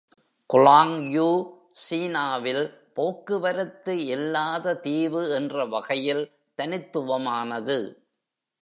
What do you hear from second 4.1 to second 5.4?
இல்லாத தீவு"